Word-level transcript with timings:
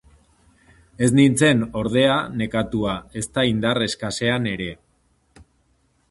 Ez 1.07 1.09
nintzen, 1.17 1.59
ordea, 1.81 2.15
nekatua, 2.41 2.95
ezta 3.21 3.43
indar 3.49 3.81
eskasean 3.89 4.49
ere. 4.53 4.71